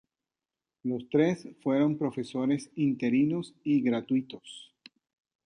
[0.81, 4.73] Los tres fueron profesores interinos y gratuitos.